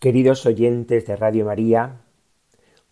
[0.00, 2.02] Queridos oyentes de Radio María,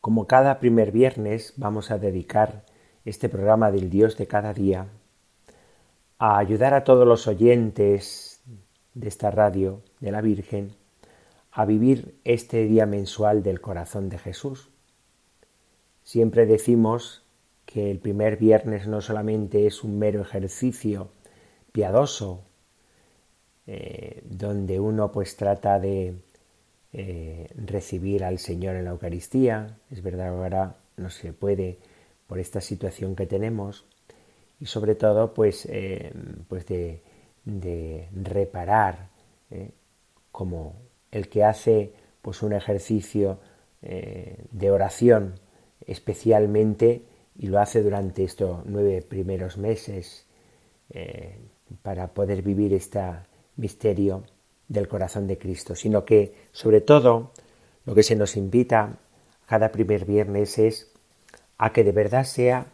[0.01, 2.65] como cada primer viernes vamos a dedicar
[3.05, 4.89] este programa del Dios de cada día
[6.19, 8.43] a ayudar a todos los oyentes
[8.95, 10.73] de esta radio de la Virgen
[11.53, 14.71] a vivir este día mensual del corazón de Jesús.
[16.03, 17.23] Siempre decimos
[17.67, 21.11] que el primer viernes no solamente es un mero ejercicio
[21.71, 22.43] piadoso,
[23.69, 26.26] eh, donde uno pues trata de
[26.93, 29.79] eh, recibir al Señor en la Eucaristía.
[29.91, 31.79] Es verdad ahora no se puede
[32.27, 33.85] por esta situación que tenemos
[34.61, 36.13] y sobre todo pues, eh,
[36.49, 37.03] pues de,
[38.13, 39.11] reparar
[39.51, 39.71] eh,
[40.33, 40.77] como
[41.11, 41.93] el que hace
[42.23, 43.39] pues un ejercicio
[43.83, 45.39] de oración
[45.87, 47.03] especialmente
[47.39, 50.27] y lo hace durante estos nueve primeros meses
[51.83, 53.01] para poder vivir este
[53.57, 54.25] misterio
[54.69, 57.33] del corazón de Cristo, sino que sobre todo
[57.85, 58.99] lo que se nos invita
[59.47, 60.93] cada primer viernes es
[61.59, 62.67] a que de verdad sea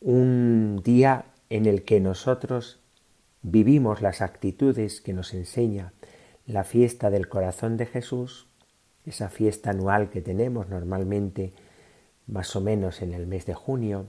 [0.00, 2.80] un día en el que nosotros
[3.42, 5.92] vivimos las actitudes que nos enseña
[6.46, 8.46] la fiesta del corazón de Jesús,
[9.06, 11.52] esa fiesta anual que tenemos normalmente
[12.26, 14.06] más o menos en el mes de junio,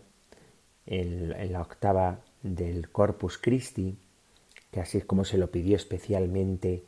[0.85, 3.97] en, la octava del Corpus Christi,
[4.75, 6.83] que así es como se lo pidió especialmente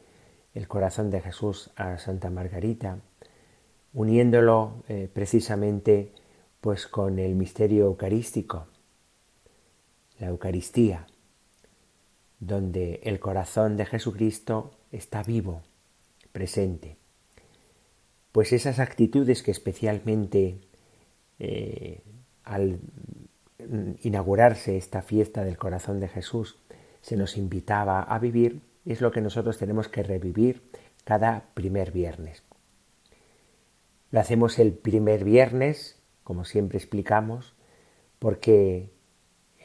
[0.53, 2.99] el corazón de Jesús a Santa Margarita,
[3.93, 6.11] uniéndolo eh, precisamente
[6.59, 8.67] pues con el misterio eucarístico,
[10.19, 11.07] la Eucaristía,
[12.41, 15.61] donde el corazón de Jesucristo está vivo,
[16.33, 16.97] presente.
[18.33, 20.59] Pues esas actitudes que especialmente
[21.39, 22.01] eh,
[22.43, 22.81] al
[24.01, 26.57] inaugurarse esta fiesta del corazón de Jesús
[27.02, 30.63] se nos invitaba a vivir, es lo que nosotros tenemos que revivir
[31.03, 32.44] cada primer viernes.
[34.12, 37.56] Lo hacemos el primer viernes, como siempre explicamos,
[38.19, 38.91] porque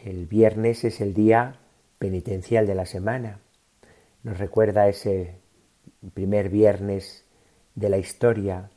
[0.04, 1.60] el viernes es el día
[1.98, 3.40] penitencial de la semana.
[4.22, 5.36] Nos recuerda ese
[6.14, 7.24] primer viernes
[7.74, 8.70] de la historia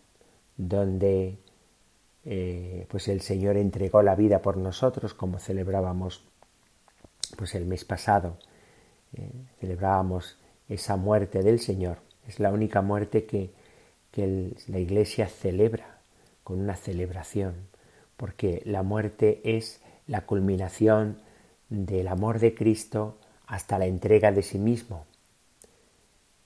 [0.58, 1.40] donde
[2.24, 6.28] eh, pues el Señor entregó la vida por nosotros, como celebrábamos
[7.35, 8.38] pues el mes pasado
[9.13, 10.38] eh, celebrábamos
[10.69, 12.00] esa muerte del Señor.
[12.28, 13.51] Es la única muerte que,
[14.12, 16.00] que la Iglesia celebra
[16.44, 17.56] con una celebración,
[18.18, 21.18] porque la muerte es la culminación
[21.69, 25.06] del amor de Cristo hasta la entrega de sí mismo.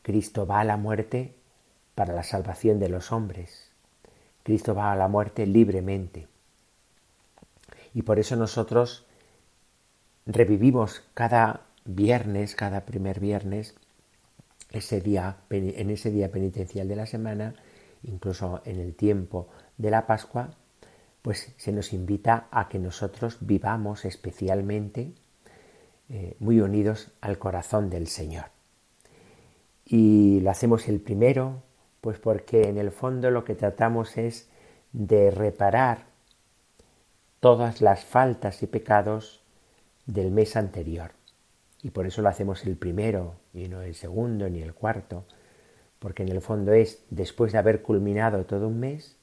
[0.01, 1.35] Cristo va a la muerte
[1.95, 3.69] para la salvación de los hombres.
[4.43, 6.27] Cristo va a la muerte libremente.
[7.93, 9.05] Y por eso nosotros
[10.29, 13.75] revivimos cada viernes, cada primer viernes,
[14.71, 17.55] ese día, en ese día penitencial de la semana,
[18.03, 19.47] incluso en el tiempo
[19.77, 20.51] de la Pascua,
[21.23, 25.13] pues se nos invita a que nosotros vivamos especialmente
[26.09, 28.45] eh, muy unidos al corazón del Señor.
[29.85, 31.63] Y lo hacemos el primero,
[32.01, 34.47] pues porque en el fondo lo que tratamos es
[34.93, 36.05] de reparar
[37.39, 39.38] todas las faltas y pecados
[40.09, 41.11] del mes anterior.
[41.81, 45.25] Y por eso lo hacemos el primero y no el segundo ni el cuarto,
[45.99, 49.17] porque en el fondo es, después de haber culminado todo un mes,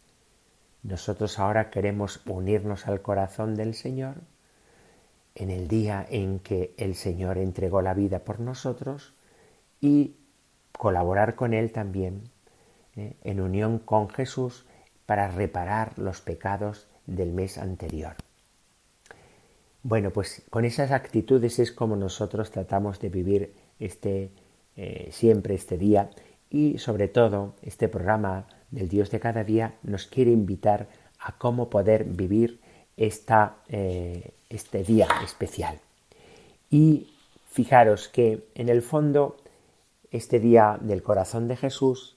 [0.83, 4.15] nosotros ahora queremos unirnos al corazón del Señor
[5.35, 9.13] en el día en que el Señor entregó la vida por nosotros
[9.81, 10.17] y
[10.73, 12.31] colaborar con Él también
[12.95, 13.17] ¿eh?
[13.25, 14.67] en unión con Jesús
[15.05, 18.17] para reparar los pecados del mes anterior.
[19.89, 24.33] Bueno, pues con esas actitudes es como nosotros tratamos de vivir este
[24.75, 26.11] eh, siempre este día
[26.51, 30.89] y sobre todo este programa del Dios de cada día nos quiere invitar
[31.21, 32.59] a cómo poder vivir
[32.97, 35.79] esta, eh, este día especial.
[36.69, 37.15] Y
[37.53, 39.37] fijaros que en el fondo
[40.11, 42.17] este día del corazón de Jesús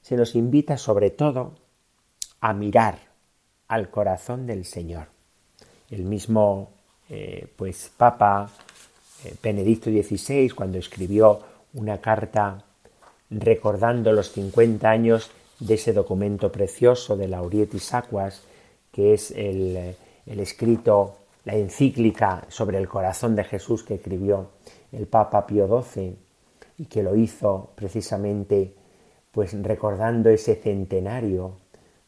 [0.00, 1.52] se nos invita sobre todo
[2.40, 3.00] a mirar
[3.68, 5.08] al corazón del Señor.
[5.90, 6.70] El mismo
[7.14, 8.50] eh, pues Papa
[9.22, 11.40] eh, Benedicto XVI, cuando escribió
[11.74, 12.64] una carta
[13.28, 15.30] recordando los 50 años
[15.60, 18.40] de ese documento precioso de Laurietis Aquas,
[18.90, 19.94] que es el,
[20.24, 24.48] escrito, la encíclica sobre el corazón de Jesús que escribió
[24.90, 26.16] el Papa Pío XII
[26.78, 28.72] y que lo hizo precisamente
[29.32, 31.56] pues recordando ese centenario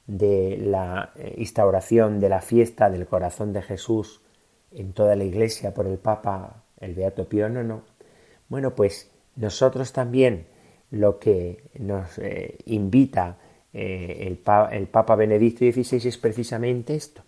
[0.07, 4.23] de la eh, instauración de la fiesta del corazón de Jesús
[4.75, 7.83] en toda la iglesia por el Papa, el Beato Pío IX,
[8.49, 10.47] bueno, pues nosotros también
[10.91, 13.39] lo que nos eh, invita
[13.73, 14.41] eh, el,
[14.73, 17.23] el Papa Benedicto XVI es precisamente esto,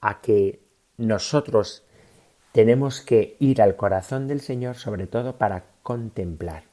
[0.00, 0.60] a que
[0.96, 1.84] nosotros
[2.52, 6.64] tenemos que ir al corazón del Señor sobre todo para contemplar.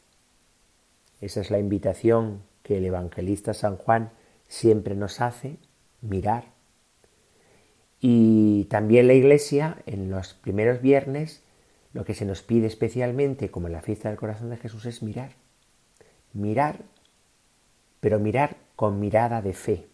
[1.21, 4.11] Esa es la invitación que el evangelista San Juan
[4.47, 5.57] siempre nos hace
[6.01, 6.54] mirar.
[7.99, 11.43] Y también la Iglesia en los primeros viernes
[11.93, 15.01] lo que se nos pide especialmente, como en la fiesta del corazón de Jesús, es
[15.01, 15.31] mirar.
[16.33, 16.81] Mirar,
[18.01, 19.87] pero mirar con mirada de fe.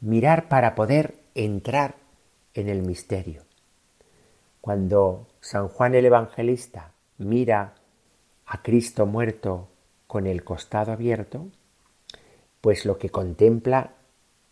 [0.00, 1.94] Mirar para poder entrar
[2.52, 3.44] en el misterio.
[4.60, 7.74] Cuando San Juan el Evangelista mira
[8.44, 9.70] a Cristo muerto
[10.06, 11.48] con el costado abierto,
[12.60, 13.94] pues lo que contempla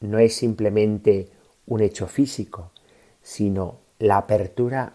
[0.01, 1.29] no es simplemente
[1.71, 2.73] un hecho físico,
[3.23, 4.95] sino la apertura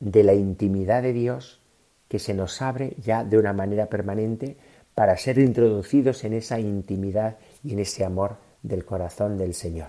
[0.00, 1.60] de la intimidad de Dios
[2.08, 4.56] que se nos abre ya de una manera permanente
[4.94, 9.88] para ser introducidos en esa intimidad y en ese amor del corazón del Señor.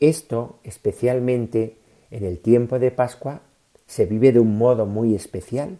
[0.00, 1.76] Esto, especialmente
[2.10, 3.42] en el tiempo de Pascua,
[3.86, 5.78] se vive de un modo muy especial,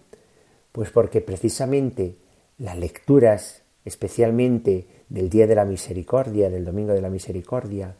[0.70, 2.14] pues porque precisamente
[2.56, 7.96] las lecturas, especialmente del Día de la Misericordia, del Domingo de la Misericordia,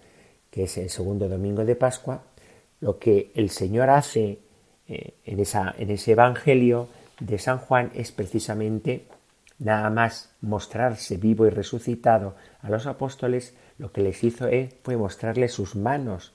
[0.50, 2.22] que es el segundo domingo de Pascua,
[2.80, 4.38] lo que el Señor hace
[4.86, 6.88] eh, en, esa, en ese Evangelio
[7.20, 9.06] de San Juan es precisamente
[9.58, 14.48] nada más mostrarse vivo y resucitado a los apóstoles, lo que les hizo
[14.82, 16.32] fue mostrarles sus manos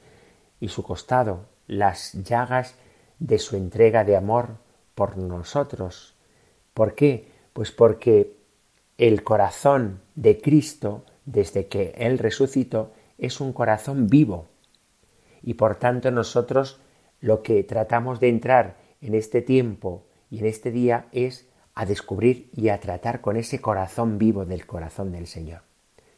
[0.59, 2.75] y su costado, las llagas
[3.19, 4.57] de su entrega de amor
[4.95, 6.15] por nosotros.
[6.73, 7.31] ¿Por qué?
[7.53, 8.35] Pues porque
[8.97, 12.91] el corazón de Cristo, desde que Él resucitó,
[13.23, 14.47] es un corazón vivo.
[15.41, 16.81] Y por tanto nosotros
[17.21, 22.49] lo que tratamos de entrar en este tiempo y en este día es a descubrir
[22.53, 25.61] y a tratar con ese corazón vivo del corazón del Señor.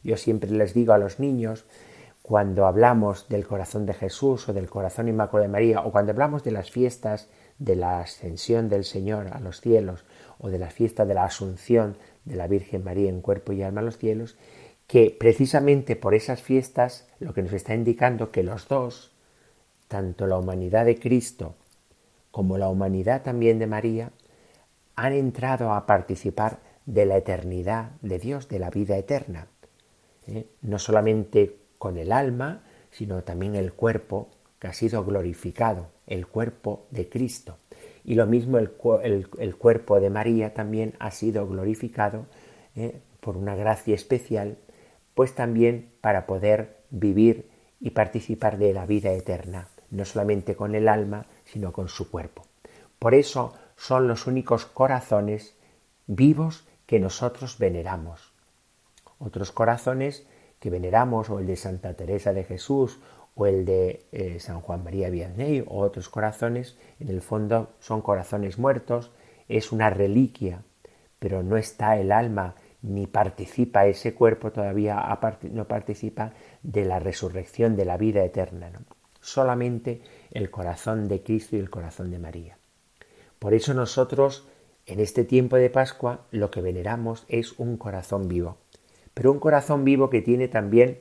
[0.02, 1.64] Yo siempre les digo a los niños,
[2.22, 6.42] cuando hablamos del corazón de Jesús o del corazón inmaculado de María, o cuando hablamos
[6.42, 7.28] de las fiestas
[7.60, 10.04] de la ascensión del Señor a los cielos,
[10.38, 13.80] o de la fiesta de la asunción de la Virgen María en cuerpo y alma
[13.80, 14.36] a los cielos,
[14.86, 19.12] que precisamente por esas fiestas lo que nos está indicando que los dos,
[19.88, 21.54] tanto la humanidad de Cristo
[22.30, 24.12] como la humanidad también de María,
[24.94, 29.48] han entrado a participar de la eternidad de Dios, de la vida eterna.
[30.26, 30.46] ¿eh?
[30.62, 34.28] No solamente con el alma, sino también el cuerpo
[34.58, 37.58] que ha sido glorificado, el cuerpo de Cristo.
[38.04, 38.70] Y lo mismo el,
[39.58, 42.26] cuerpo de María también ha sido glorificado
[42.76, 43.00] ¿eh?
[43.20, 44.58] por una gracia especial,
[45.16, 47.48] pues también para poder vivir
[47.80, 52.44] y participar de la vida eterna, no solamente con el alma, sino con su cuerpo.
[52.98, 55.56] Por eso son los únicos corazones
[56.06, 58.34] vivos que nosotros veneramos.
[59.18, 60.26] Otros corazones
[60.60, 63.00] que veneramos, o el de Santa Teresa de Jesús,
[63.34, 68.02] o el de eh, San Juan María Vianney, o otros corazones, en el fondo son
[68.02, 69.12] corazones muertos,
[69.48, 70.62] es una reliquia,
[71.18, 72.54] pero no está el alma
[72.86, 75.04] ni participa ese cuerpo todavía
[75.50, 78.70] no participa de la resurrección de la vida eterna
[79.26, 82.58] solamente el corazón de Cristo y el corazón de María.
[83.40, 84.46] Por eso nosotros
[84.86, 88.58] en este tiempo de Pascua lo que veneramos es un corazón vivo.
[89.14, 91.00] Pero un corazón vivo que tiene también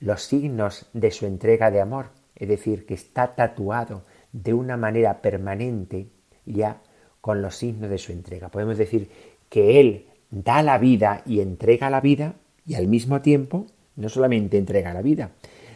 [0.00, 5.22] los signos de su entrega de amor, es decir, que está tatuado de una manera
[5.22, 6.08] permanente
[6.44, 6.82] ya
[7.20, 8.50] con los signos de su entrega.
[8.50, 9.08] Podemos decir
[9.48, 12.34] que Él da la vida y entrega la vida
[12.66, 15.32] y al mismo tiempo no solamente entrega la vida,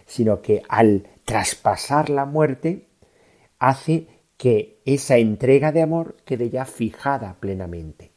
[0.06, 2.88] sino que al traspasar la muerte
[3.58, 4.08] hace
[4.38, 8.12] que esa entrega de amor quede ya fijada plenamente.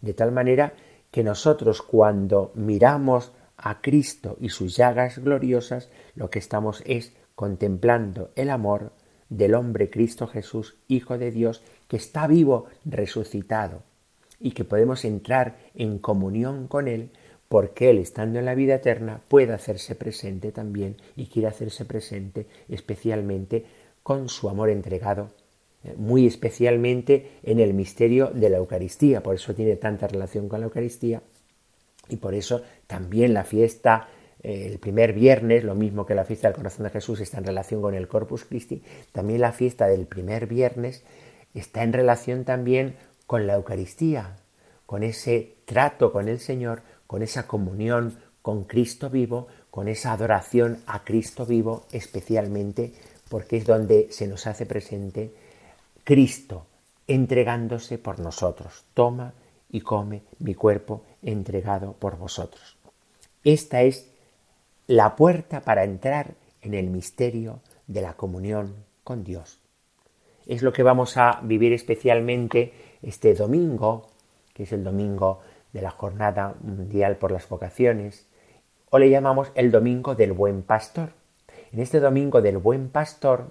[0.00, 0.74] De tal manera
[1.10, 8.30] que nosotros cuando miramos a Cristo y sus llagas gloriosas, lo que estamos es contemplando
[8.36, 8.92] el amor
[9.28, 13.82] del hombre Cristo Jesús, Hijo de Dios, que está vivo, resucitado,
[14.42, 17.10] y que podemos entrar en comunión con Él,
[17.48, 22.46] porque Él, estando en la vida eterna, puede hacerse presente también y quiere hacerse presente
[22.68, 23.64] especialmente
[24.02, 25.30] con su amor entregado
[25.84, 30.60] eh, muy especialmente en el misterio de la Eucaristía, por eso tiene tanta relación con
[30.60, 31.22] la Eucaristía.
[32.08, 34.08] Y por eso también la fiesta
[34.42, 37.44] eh, el primer viernes, lo mismo que la fiesta del corazón de Jesús está en
[37.44, 38.82] relación con el Corpus Christi,
[39.12, 41.04] también la fiesta del primer viernes
[41.54, 42.96] está en relación también
[43.32, 44.36] con la Eucaristía,
[44.84, 50.82] con ese trato con el Señor, con esa comunión con Cristo vivo, con esa adoración
[50.86, 52.92] a Cristo vivo, especialmente
[53.30, 55.32] porque es donde se nos hace presente
[56.04, 56.66] Cristo
[57.06, 58.84] entregándose por nosotros.
[58.92, 59.32] Toma
[59.70, 62.76] y come mi cuerpo entregado por vosotros.
[63.44, 64.10] Esta es
[64.86, 68.74] la puerta para entrar en el misterio de la comunión
[69.04, 69.58] con Dios.
[70.44, 74.08] Es lo que vamos a vivir especialmente este domingo,
[74.54, 75.40] que es el domingo
[75.72, 78.26] de la Jornada Mundial por las Vocaciones,
[78.90, 81.10] o le llamamos el Domingo del Buen Pastor.
[81.72, 83.50] En este Domingo del Buen Pastor,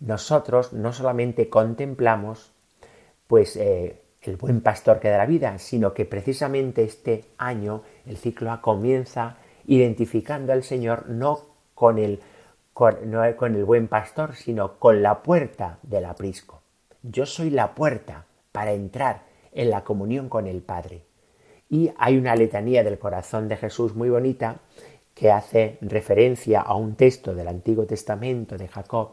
[0.00, 2.52] nosotros no solamente contemplamos
[3.28, 8.16] pues eh, el buen pastor que da la vida, sino que precisamente este año el
[8.16, 11.40] ciclo A comienza identificando al Señor no
[11.74, 12.20] con el,
[12.72, 12.96] con,
[13.36, 16.62] con el buen pastor, sino con la puerta del aprisco.
[17.02, 21.02] Yo soy la puerta para entrar en la comunión con el Padre.
[21.68, 24.60] Y hay una letanía del corazón de Jesús muy bonita
[25.14, 29.12] que hace referencia a un texto del Antiguo Testamento de Jacob,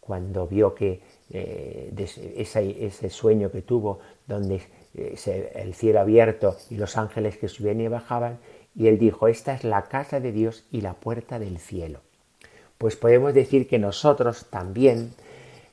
[0.00, 1.00] cuando vio que
[1.30, 1.92] eh,
[2.36, 4.62] ese, sueño que tuvo, donde
[4.94, 8.38] eh, el cielo abierto y los ángeles que subían y bajaban,
[8.74, 12.00] y él dijo, esta es la casa de Dios y la puerta del cielo.
[12.78, 15.12] Pues podemos decir que nosotros también,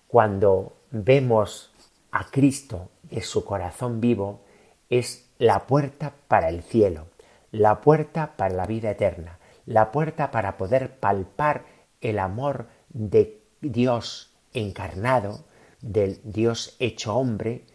[0.08, 1.74] cuando vemos
[2.12, 4.41] a Cristo en su corazón vivo,
[4.89, 7.05] es la puerta para el cielo,
[7.51, 11.65] la puerta para la vida eterna, la puerta para poder palpar
[12.01, 15.46] el amor de Dios encarnado,
[15.82, 17.65] del Dios hecho hombre,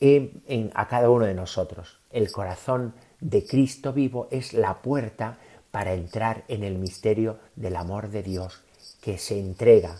[0.00, 2.00] en, a cada uno de nosotros.
[2.10, 5.38] El corazón de Cristo vivo es la puerta
[5.70, 8.62] para entrar en el misterio del amor de Dios
[9.00, 9.96] que se entrega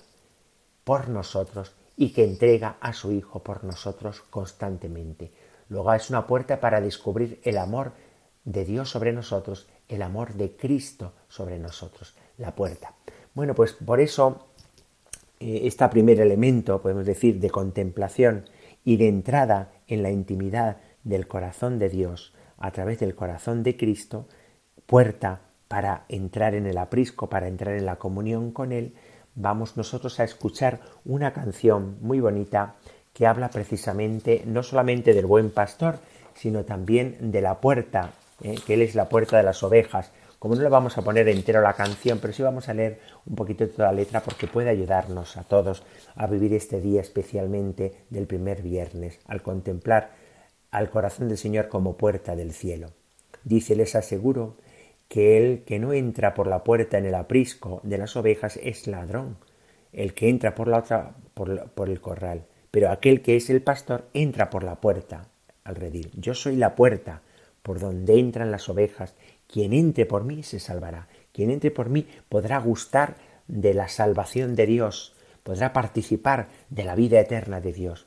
[0.85, 5.33] por nosotros y que entrega a su Hijo por nosotros constantemente.
[5.69, 7.93] Luego es una puerta para descubrir el amor
[8.45, 12.95] de Dios sobre nosotros, el amor de Cristo sobre nosotros, la puerta.
[13.35, 14.47] Bueno, pues por eso
[15.41, 18.45] eh, este primer elemento, podemos decir, de contemplación
[18.85, 23.77] y de entrada en la intimidad del corazón de Dios a través del corazón de
[23.77, 24.27] Cristo,
[24.87, 28.95] puerta para entrar en el aprisco, para entrar en la comunión con Él,
[29.37, 32.75] vamos nosotros a escuchar una canción muy bonita
[33.13, 35.99] que habla precisamente no solamente del buen pastor,
[36.35, 38.11] sino también de la puerta,
[38.43, 40.11] eh, que Él es la puerta de las ovejas.
[40.39, 43.37] Como no le vamos a poner entero la canción, pero sí vamos a leer un
[43.37, 45.83] poquito de toda la letra porque puede ayudarnos a todos
[46.15, 50.11] a vivir este día especialmente del primer viernes, al contemplar
[50.71, 52.91] al corazón del Señor como puerta del cielo.
[53.45, 54.57] Dice, les aseguro
[55.09, 58.87] que el que no entra por la puerta en el aprisco de las ovejas es
[58.87, 59.39] ladrón,
[59.93, 64.09] el que entra por la otra por, el corral, pero aquel que es el pastor
[64.15, 65.29] entra por la puerta
[65.65, 66.11] al redil.
[66.15, 67.23] Yo soy la puerta
[67.63, 69.17] por donde entran las ovejas.
[69.49, 71.09] Quien entre por mí se salvará.
[71.33, 73.17] Quien entre por mí podrá gustar
[73.49, 78.07] de la salvación de Dios, podrá participar de la vida eterna de Dios.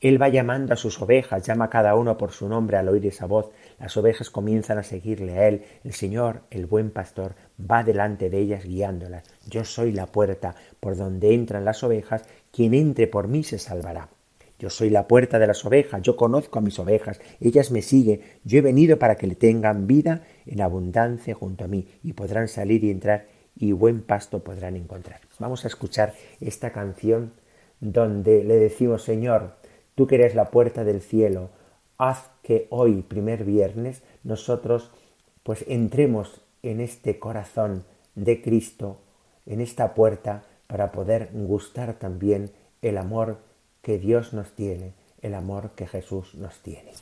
[0.00, 3.06] Él va llamando a sus ovejas, llama a cada uno por su nombre al oír
[3.06, 3.50] esa voz.
[3.78, 5.64] Las ovejas comienzan a seguirle a Él.
[5.84, 9.24] El Señor, el buen pastor, va delante de ellas guiándolas.
[9.48, 12.24] Yo soy la puerta por donde entran las ovejas.
[12.52, 14.08] Quien entre por mí se salvará.
[14.58, 18.22] Yo soy la puerta de las ovejas, yo conozco a mis ovejas, ellas me siguen,
[18.42, 22.48] yo he venido para que le tengan vida en abundancia junto a mí y podrán
[22.48, 25.20] salir y entrar y buen pasto podrán encontrar.
[25.38, 27.34] Vamos a escuchar esta canción
[27.80, 29.56] donde le decimos, Señor,
[29.96, 31.48] Tú que eres la puerta del cielo,
[31.96, 34.92] haz que hoy, primer viernes, nosotros
[35.42, 37.82] pues entremos en este corazón
[38.14, 38.98] de Cristo,
[39.46, 43.38] en esta puerta, para poder gustar también el amor
[43.82, 46.92] que Dios nos tiene, el amor que Jesús nos tiene.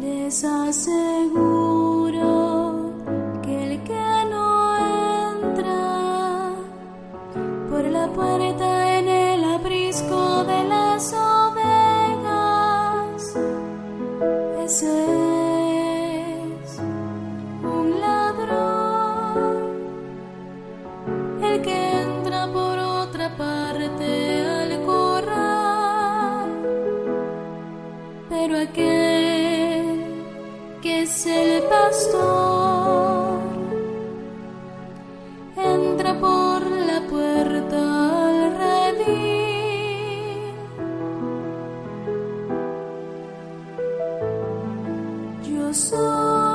[0.00, 1.95] Les aseguro
[45.66, 46.45] Yo soy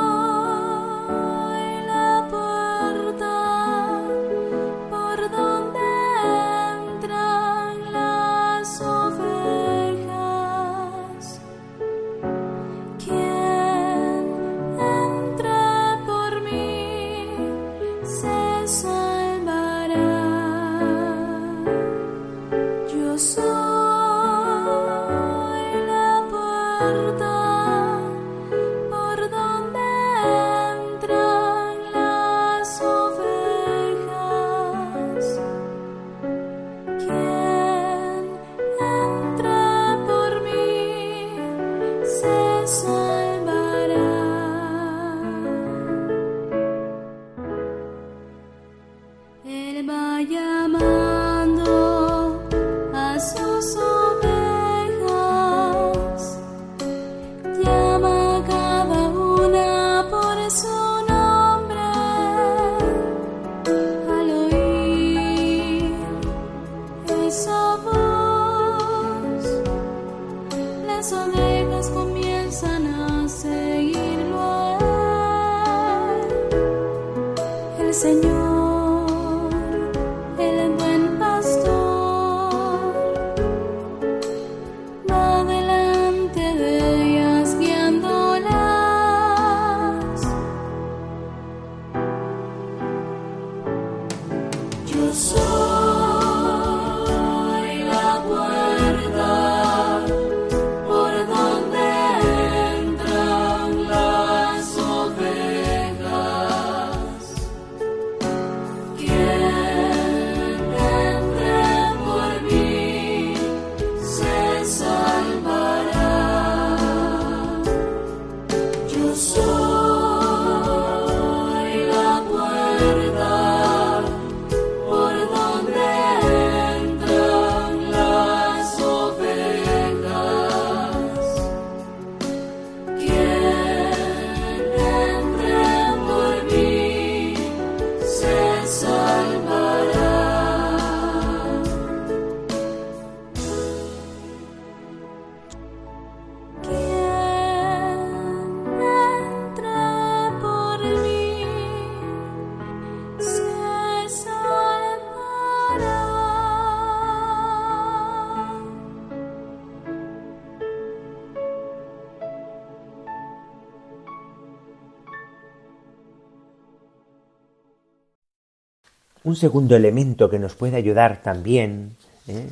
[169.23, 171.95] Un segundo elemento que nos puede ayudar también,
[172.27, 172.47] ¿eh?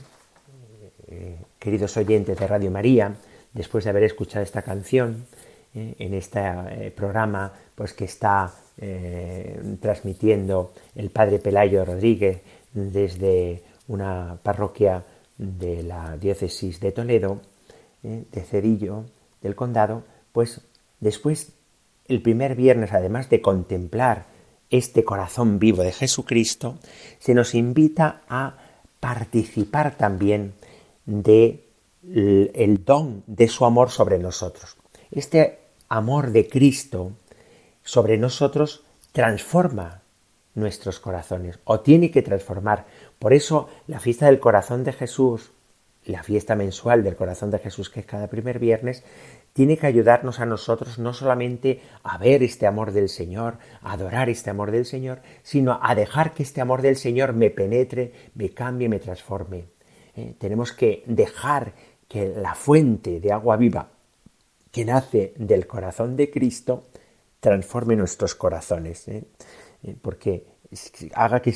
[1.07, 3.15] Eh, queridos oyentes de Radio María,
[3.53, 5.25] después de haber escuchado esta canción,
[5.73, 5.95] ¿eh?
[5.97, 8.53] en este programa pues, que está
[9.81, 12.39] transmitiendo el Padre Pelayo Rodríguez
[12.71, 15.03] desde una parroquia
[15.37, 17.41] de la diócesis de Toledo,
[18.01, 19.03] de Cedillo,
[19.41, 20.61] del condado, pues
[21.01, 21.51] después,
[22.07, 24.27] el primer viernes, además de contemplar
[24.69, 26.77] este corazón vivo de Jesucristo,
[27.19, 28.57] se nos invita a
[28.99, 30.53] participar también
[31.05, 31.65] de
[32.03, 34.77] el don de su amor sobre nosotros.
[35.11, 37.13] Este amor de Cristo
[37.83, 40.01] sobre nosotros transforma
[40.55, 42.85] nuestros corazones o tiene que transformar.
[43.17, 45.51] Por eso la fiesta del corazón de Jesús,
[46.09, 49.03] la fiesta mensual del corazón de Jesús que es cada primer viernes,
[49.53, 54.29] tiene que ayudarnos a nosotros no solamente a ver este amor del Señor, a adorar
[54.29, 58.49] este amor del Señor, sino a dejar que este amor del Señor me penetre, me
[58.49, 59.65] cambie, me transforme.
[60.15, 60.33] ¿Eh?
[60.37, 61.73] Tenemos que dejar
[62.07, 63.89] que la fuente de agua viva
[64.71, 66.85] que nace del corazón de Cristo
[67.39, 69.23] transforme nuestros corazones, ¿eh?
[69.83, 70.45] Eh, porque
[71.13, 71.53] haga que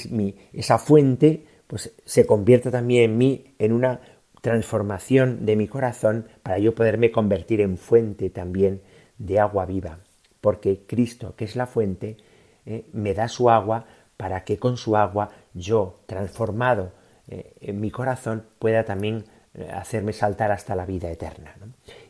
[0.54, 4.00] esa fuente pues, se convierta también en mí en una
[4.44, 8.82] transformación de mi corazón para yo poderme convertir en fuente también
[9.18, 10.00] de agua viva,
[10.42, 12.18] porque Cristo, que es la fuente,
[12.66, 13.86] eh, me da su agua
[14.18, 16.92] para que con su agua yo, transformado
[17.30, 21.56] eh, en mi corazón, pueda también eh, hacerme saltar hasta la vida eterna.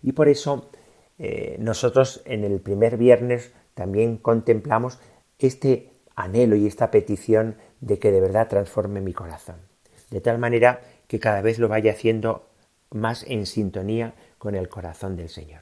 [0.02, 0.72] Y por eso
[1.60, 5.00] nosotros en el primer viernes también contemplamos
[5.38, 9.58] este anhelo y esta petición de que de verdad transforme mi corazón.
[10.10, 10.82] De tal manera
[11.14, 12.48] que cada vez lo vaya haciendo
[12.90, 15.62] más en sintonía con el corazón del Señor.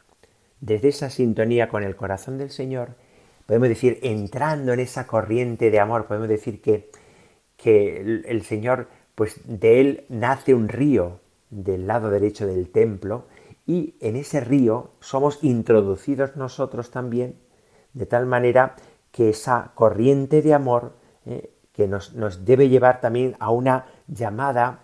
[0.62, 2.92] Desde esa sintonía con el corazón del Señor,
[3.48, 6.90] podemos decir, entrando en esa corriente de amor, podemos decir que,
[7.58, 13.26] que el, Señor, pues de él nace un río del lado derecho del templo
[13.68, 17.36] y en ese río somos introducidos nosotros también,
[17.92, 18.78] de tal manera
[19.12, 20.94] que esa corriente de amor
[21.26, 24.80] eh, que nos, nos, debe llevar también a una llamada,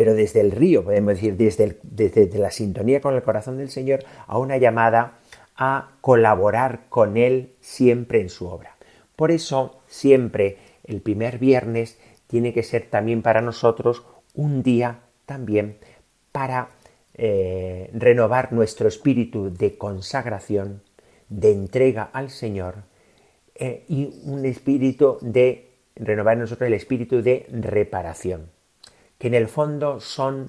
[0.00, 4.02] pero desde el río, podemos decir, desde, desde la sintonía con el corazón del Señor,
[4.26, 5.18] a una llamada
[5.58, 8.76] a colaborar con Él siempre en su obra.
[9.14, 15.76] Por eso, siempre el primer viernes tiene que ser también para nosotros un día también
[16.32, 16.70] para
[17.12, 20.80] eh, renovar nuestro espíritu de consagración,
[21.28, 22.76] de entrega al Señor
[23.54, 28.48] eh, y un espíritu de renovar en nosotros el espíritu de reparación,
[29.20, 30.48] que en el fondo son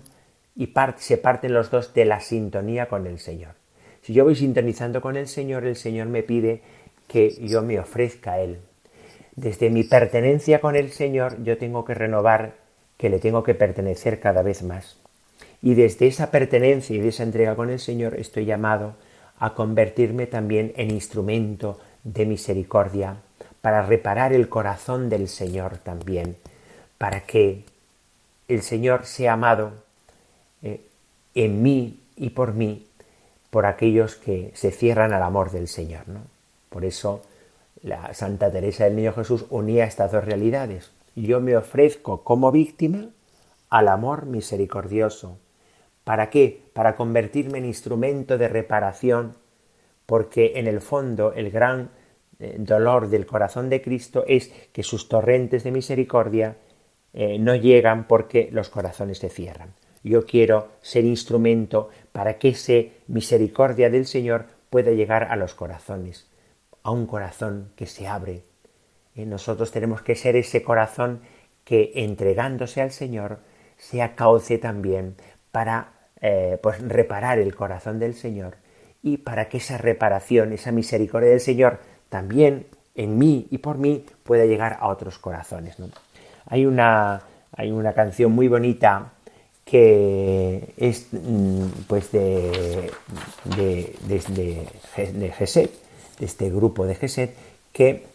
[0.55, 3.55] y se parten los dos de la sintonía con el Señor.
[4.01, 6.61] Si yo voy sintonizando con el Señor, el Señor me pide
[7.07, 8.59] que yo me ofrezca a Él.
[9.35, 12.55] Desde mi pertenencia con el Señor, yo tengo que renovar
[12.97, 14.97] que le tengo que pertenecer cada vez más.
[15.61, 18.95] Y desde esa pertenencia y de esa entrega con el Señor estoy llamado
[19.37, 23.17] a convertirme también en instrumento de misericordia,
[23.59, 26.37] para reparar el corazón del Señor también,
[26.97, 27.65] para que
[28.53, 29.71] el Señor sea amado
[30.61, 30.81] eh,
[31.35, 32.87] en mí y por mí
[33.49, 36.03] por aquellos que se cierran al amor del Señor.
[36.69, 37.21] Por eso
[37.83, 40.91] la Santa Teresa del Niño Jesús unía estas dos realidades.
[41.15, 43.09] Yo me ofrezco como víctima
[43.69, 45.37] al amor misericordioso.
[46.03, 46.61] ¿Para qué?
[46.73, 49.35] Para convertirme en instrumento de reparación,
[50.05, 51.89] porque en el fondo el gran
[52.39, 56.55] eh, dolor del corazón de Cristo es que sus torrentes de misericordia
[57.13, 59.73] eh, no llegan porque los corazones se cierran.
[60.03, 66.27] Yo quiero ser instrumento para que esa misericordia del Señor pueda llegar a los corazones,
[66.83, 68.43] a un corazón que se abre.
[69.13, 71.21] Y nosotros tenemos que ser ese corazón
[71.63, 73.39] que entregándose al Señor
[73.77, 75.15] sea cauce también
[75.51, 78.57] para eh, pues reparar el corazón del Señor
[79.03, 84.05] y para que esa reparación, esa misericordia del Señor también en mí y por mí
[84.23, 85.77] pueda llegar a otros corazones.
[86.51, 87.21] Hay, una,
[87.55, 89.13] hay una canción muy bonita
[89.63, 92.91] que es mm, pues de,
[93.57, 95.71] de, de, Geset,
[96.19, 97.33] de este grupo de Geset,
[97.71, 98.05] que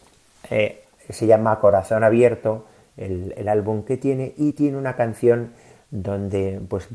[0.51, 2.66] eh, se llama Corazón Abierto,
[2.99, 5.53] el, el, álbum que tiene, y tiene una canción
[5.90, 6.88] donde pues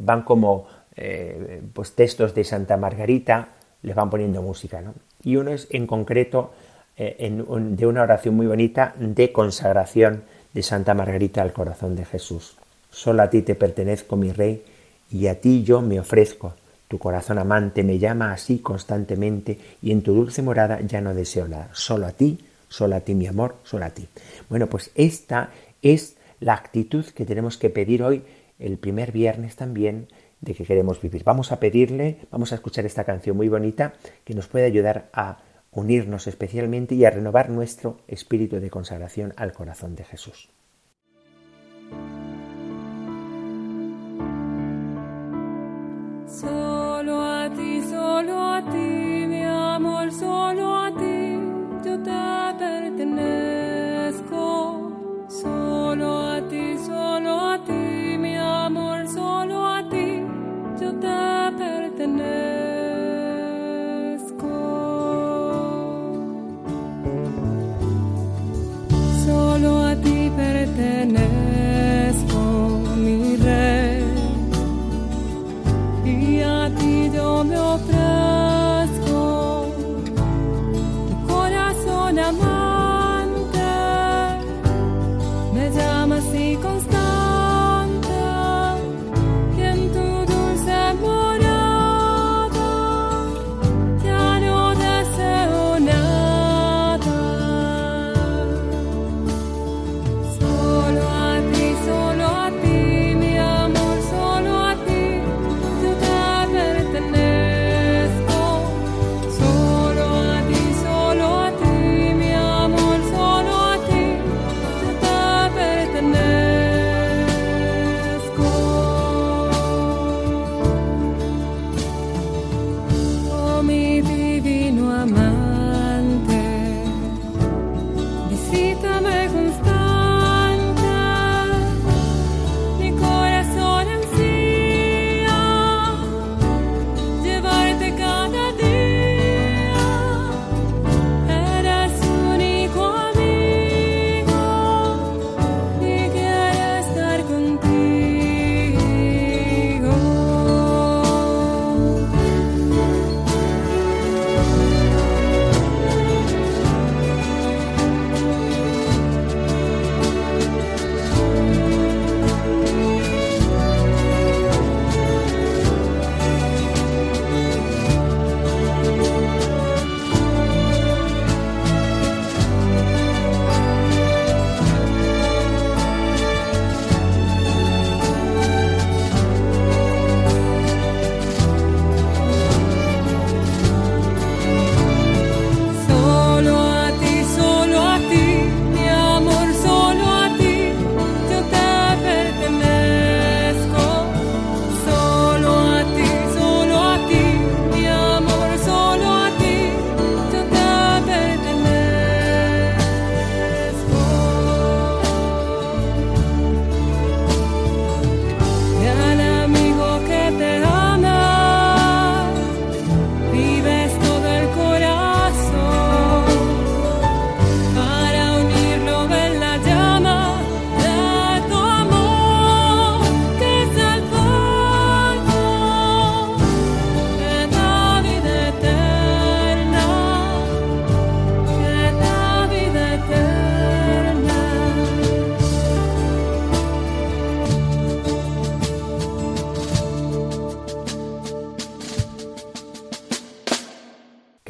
[0.00, 3.48] van como eh, pues textos de Santa Margarita,
[3.82, 4.94] les van poniendo música, ¿no?
[5.22, 6.52] Y uno es en concreto
[6.96, 10.22] eh, de una oración muy bonita de consagración
[10.56, 12.56] de Santa Margarita al corazón de Jesús.
[12.90, 14.64] Solo a ti te pertenezco, mi rey,
[15.10, 16.54] y a ti yo me ofrezco.
[16.88, 21.46] Tu corazón amante me llama así constantemente y en tu dulce morada ya no deseo
[21.46, 21.68] nada.
[21.74, 22.38] Solo a ti,
[22.70, 24.08] solo a ti, mi amor, solo a ti.
[24.48, 25.50] Bueno, pues esta
[25.82, 28.22] es la actitud que tenemos que pedir hoy,
[28.58, 30.08] el primer viernes también,
[30.40, 31.22] de que queremos vivir.
[31.22, 33.92] Vamos a pedirle, vamos a escuchar esta canción muy bonita
[34.24, 35.36] que nos puede ayudar a
[35.76, 40.48] unirnos especialmente y a renovar nuestro espíritu de consagración al corazón de Jesús.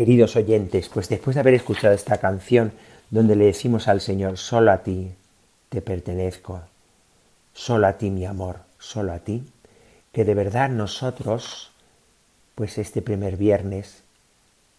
[0.06, 2.70] Queridos oyentes, pues después de haber escuchado esta canción
[3.10, 5.10] donde le decimos al Señor, solo a ti
[5.68, 6.62] te pertenezco,
[7.52, 9.42] solo a ti mi amor, solo a ti,
[10.12, 11.72] que de verdad nosotros,
[12.54, 14.04] pues este primer viernes,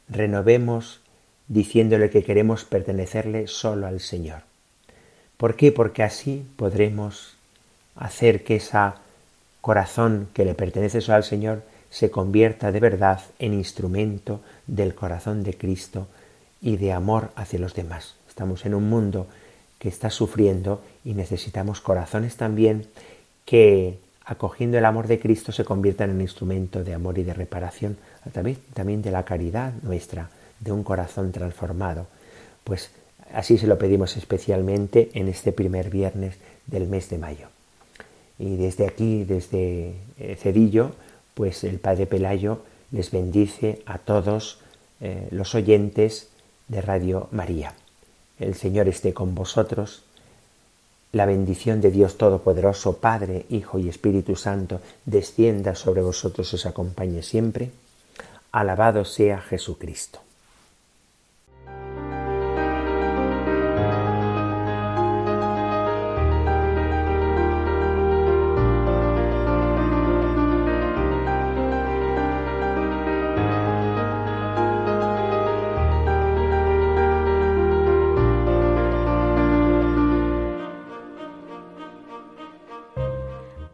[0.08, 1.02] renovemos
[1.50, 4.44] diciéndole que queremos pertenecerle solo al Señor.
[5.36, 5.74] ¿Por qué?
[5.74, 7.36] Porque así podremos
[7.98, 8.78] hacer que ese
[9.60, 15.44] corazón que le pertenece solo al Señor se convierta de verdad en instrumento del corazón
[15.44, 16.08] de Cristo
[16.62, 18.16] y de amor hacia los demás.
[18.28, 19.28] Estamos en un mundo
[19.80, 22.88] que está sufriendo y necesitamos corazones también
[23.46, 27.98] que acogiendo el amor de Cristo se conviertan en instrumento de amor y de reparación
[28.26, 32.08] a través también de la caridad nuestra, de un corazón transformado.
[32.64, 32.92] Pues
[33.34, 37.48] así se lo pedimos especialmente en este primer viernes del mes de mayo.
[38.40, 39.96] Y desde aquí, desde
[40.38, 40.92] Cedillo,
[41.38, 44.58] pues el Padre Pelayo les bendice a todos
[45.00, 46.30] eh, los oyentes
[46.68, 47.76] de Radio María.
[48.40, 50.02] El Señor esté con vosotros.
[51.12, 56.66] La bendición de Dios Todopoderoso, Padre, Hijo y Espíritu Santo, descienda sobre vosotros y os
[56.66, 57.70] acompañe siempre.
[58.52, 60.27] Alabado sea Jesucristo.